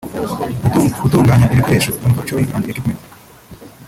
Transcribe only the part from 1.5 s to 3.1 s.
ibikoresho (manufacturing and equipment)